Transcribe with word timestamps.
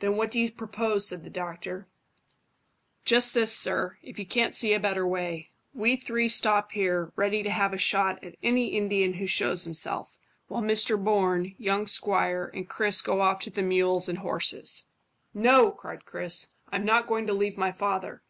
"Then 0.00 0.18
what 0.18 0.30
do 0.30 0.38
you 0.42 0.52
propose?" 0.52 1.08
said 1.08 1.24
the 1.24 1.30
doctor. 1.30 1.88
"Just 3.06 3.32
this, 3.32 3.50
sir, 3.50 3.96
if 4.02 4.18
you 4.18 4.26
can't 4.26 4.54
see 4.54 4.74
a 4.74 4.78
better 4.78 5.06
way. 5.06 5.52
We 5.72 5.96
three 5.96 6.28
stop 6.28 6.72
here, 6.72 7.12
ready 7.16 7.42
to 7.42 7.48
have 7.50 7.72
a 7.72 7.78
shot 7.78 8.22
at 8.22 8.36
any 8.42 8.76
Indian 8.76 9.14
who 9.14 9.26
shows 9.26 9.64
himself, 9.64 10.18
while 10.48 10.60
Mr 10.60 11.02
Bourne, 11.02 11.54
young 11.56 11.86
squire, 11.86 12.50
and 12.52 12.68
Chris 12.68 13.00
go 13.00 13.22
off 13.22 13.40
to 13.40 13.50
the 13.50 13.62
mules 13.62 14.06
and 14.06 14.18
horses." 14.18 14.90
"No," 15.32 15.70
cried 15.70 16.04
Chris; 16.04 16.48
"I'm 16.70 16.84
not 16.84 17.06
going 17.06 17.26
to 17.26 17.32
leave 17.32 17.56
my 17.56 17.72
father." 17.72 18.22